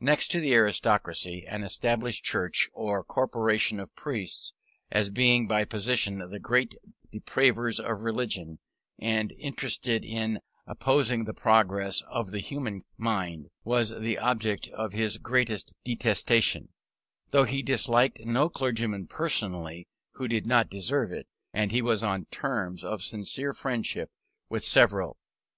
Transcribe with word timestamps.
Next 0.00 0.28
to 0.30 0.38
aristocracy, 0.42 1.44
an 1.46 1.62
established 1.62 2.24
church, 2.24 2.70
or 2.72 3.04
corporation 3.04 3.78
of 3.78 3.94
priests, 3.94 4.54
as 4.90 5.10
being 5.10 5.46
by 5.46 5.66
position 5.66 6.20
the 6.30 6.38
great 6.38 6.72
depravers 7.12 7.78
of 7.78 8.00
religion, 8.00 8.58
and 8.98 9.32
interested 9.38 10.02
in 10.02 10.40
opposing 10.66 11.24
the 11.26 11.34
progress 11.34 12.00
of 12.10 12.30
the 12.30 12.38
human 12.38 12.84
mind, 12.96 13.48
was 13.64 13.90
the 13.90 14.16
object 14.16 14.68
of 14.70 14.94
his 14.94 15.18
greatest 15.18 15.74
detestation; 15.84 16.70
though 17.30 17.44
he 17.44 17.62
disliked 17.62 18.20
no 18.24 18.48
clergyman 18.48 19.06
personally 19.06 19.86
who 20.12 20.26
did 20.26 20.46
not 20.46 20.70
deserve 20.70 21.12
it, 21.12 21.28
and 21.52 21.70
was 21.82 22.02
on 22.02 22.24
terms 22.30 22.82
of 22.82 23.02
sincere 23.02 23.52
friendship 23.52 24.10
with 24.48 24.64
several. 24.64 25.18